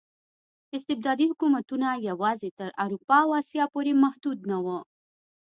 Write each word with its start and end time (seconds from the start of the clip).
استبدادي 0.75 1.25
حکومتونه 1.31 1.87
یوازې 2.09 2.49
تر 2.59 2.69
اروپا 2.83 3.17
او 3.25 3.29
اسیا 3.41 3.65
پورې 3.73 3.91
محدود 4.03 4.39
نه 4.51 4.57
وو. 4.65 4.79